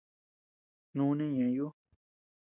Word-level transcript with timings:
Snúni 0.89 1.25
neʼeñ 1.31 1.55
ú. 1.65 1.67